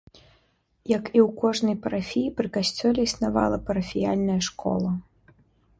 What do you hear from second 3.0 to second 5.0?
існавала парафіяльная школа.